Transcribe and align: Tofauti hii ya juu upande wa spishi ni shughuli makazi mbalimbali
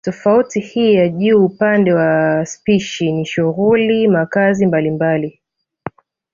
Tofauti 0.05 0.59
hii 0.59 0.93
ya 0.93 1.09
juu 1.09 1.45
upande 1.45 1.93
wa 1.93 2.45
spishi 2.45 3.11
ni 3.11 3.25
shughuli 3.25 4.07
makazi 4.07 4.65
mbalimbali 4.65 5.41